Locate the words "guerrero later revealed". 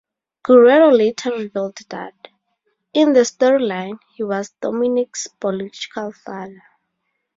0.41-1.77